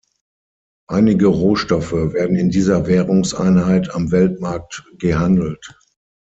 [0.89, 5.77] Einige Rohstoffe werden in dieser Währungseinheit am Weltmarkt gehandelt.